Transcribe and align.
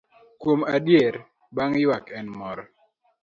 Kuom 0.41 0.61
adier, 0.75 1.15
bang' 1.55 1.77
ywak 1.83 2.05
en 2.19 2.27
mor. 2.39 2.59